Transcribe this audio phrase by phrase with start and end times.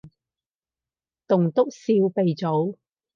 [1.27, 2.79] 棟篤笑鼻祖